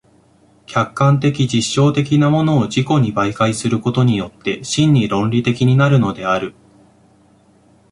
[0.65, 6.55] 客観的実証的なものを自己に媒介することによって真に論理的になるのである。